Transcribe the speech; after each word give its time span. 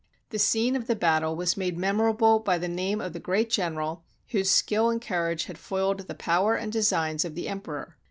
The 0.31 0.39
scene 0.39 0.75
of 0.75 0.87
the 0.87 0.95
battle 0.95 1.35
was 1.35 1.55
made 1.55 1.77
memorable 1.77 2.39
by 2.39 2.57
the 2.57 2.67
name 2.67 2.99
of 2.99 3.13
the 3.13 3.19
great 3.19 3.51
general 3.51 4.03
whose 4.29 4.49
skill 4.49 4.89
and 4.89 4.99
courage 4.99 5.45
had 5.45 5.59
foiled 5.59 6.07
the 6.07 6.15
power 6.15 6.55
and 6.55 6.71
designs 6.71 7.23
of 7.23 7.35
the 7.35 7.47
Emperor. 7.47 7.97